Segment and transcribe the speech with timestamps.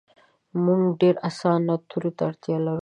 [0.63, 2.79] مونږ ډیر اسانه تورو ته اړتیا لرو